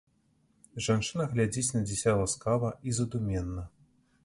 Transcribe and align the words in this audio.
Жанчына 0.85 1.27
глядзіць 1.33 1.75
на 1.77 1.81
дзіця 1.91 2.15
ласкава 2.23 2.73
і 2.89 2.97
задуменна. 3.01 3.71